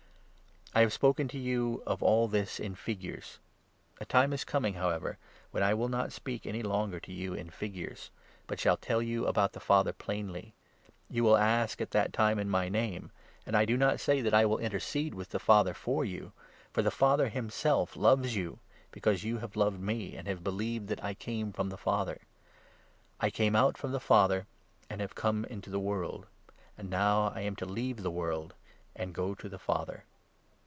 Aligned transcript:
I 0.73 0.79
have 0.79 0.93
spoken 0.93 1.27
to 1.27 1.37
you 1.37 1.83
of 1.85 2.01
all 2.01 2.29
this 2.29 2.57
in 2.57 2.75
figures; 2.75 3.39
a 3.99 4.05
time 4.05 4.31
is 4.31 4.45
25 4.45 4.51
coming, 4.53 4.73
however, 4.75 5.17
when 5.51 5.63
I 5.63 5.71
shall 5.71 5.89
not 5.89 6.13
speak 6.13 6.45
any 6.45 6.63
longer 6.63 6.97
to 7.01 7.11
you 7.11 7.33
in 7.33 7.49
figures, 7.49 8.09
but 8.47 8.57
shall 8.57 8.77
tell 8.77 9.01
you 9.01 9.27
about 9.27 9.51
the 9.51 9.59
Father 9.59 9.91
plainly. 9.91 10.53
You 11.09 11.23
26 11.23 11.23
will 11.25 11.35
ask, 11.37 11.81
at 11.81 11.91
that 11.91 12.13
time, 12.13 12.39
in 12.39 12.49
my 12.49 12.69
Name; 12.69 13.11
and 13.45 13.57
I 13.57 13.65
do 13.65 13.75
not 13.75 13.99
say 13.99 14.21
that 14.21 14.33
I 14.33 14.45
will 14.45 14.59
intercede 14.59 15.13
with 15.13 15.31
the 15.31 15.39
Father 15.39 15.73
for 15.73 16.05
you; 16.05 16.31
for 16.71 16.81
the 16.81 16.89
Father 16.89 17.27
himself 17.27 17.91
27 17.95 18.01
loves 18.01 18.35
you, 18.37 18.59
because 18.93 19.25
you 19.25 19.39
have 19.39 19.57
loved 19.57 19.81
me, 19.81 20.15
and 20.15 20.25
have 20.29 20.41
believed 20.41 20.87
that 20.87 21.03
I 21.03 21.13
came 21.15 21.51
from 21.51 21.67
the 21.67 21.75
Father. 21.77 22.21
I 23.19 23.29
came 23.29 23.57
out 23.57 23.77
from 23.77 23.91
the 23.91 23.99
Father, 23.99 24.47
and 24.89 24.99
28 25.01 25.01
have 25.01 25.15
come 25.15 25.43
into 25.49 25.69
the 25.69 25.81
world; 25.81 26.27
and 26.77 26.89
now 26.89 27.27
I 27.35 27.41
am 27.41 27.57
to 27.57 27.65
leave 27.65 28.03
the 28.03 28.09
world, 28.09 28.53
and 28.95 29.13
go 29.13 29.35
to 29.35 29.49
the 29.49 29.59
Father." 29.59 30.05